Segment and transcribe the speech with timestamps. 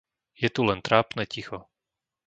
[0.41, 1.59] Je tu len trápne ticho.